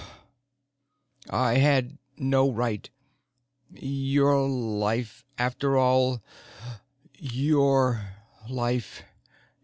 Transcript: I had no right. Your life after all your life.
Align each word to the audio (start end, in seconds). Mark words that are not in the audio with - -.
I 1.29 1.57
had 1.57 1.99
no 2.17 2.51
right. 2.51 2.89
Your 3.69 4.47
life 4.49 5.23
after 5.37 5.77
all 5.77 6.23
your 7.19 8.09
life. 8.49 9.03